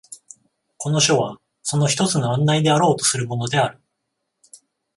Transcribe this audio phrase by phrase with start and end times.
[0.77, 3.77] この書はその一つの案内であろうとするものである。